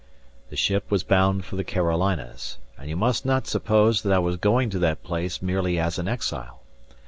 The 0.49 0.55
ship 0.55 0.89
was 0.89 1.03
bound 1.03 1.45
for 1.45 1.55
the 1.57 1.63
Carolinas; 1.63 2.57
and 2.75 2.89
you 2.89 2.95
must 2.95 3.23
not 3.23 3.45
suppose 3.45 4.01
that 4.01 4.11
I 4.11 4.17
was 4.17 4.35
going 4.35 4.71
to 4.71 4.79
that 4.79 5.03
place 5.03 5.43
merely 5.43 5.77
as 5.77 5.99
an 5.99 6.07
exile. 6.07 6.63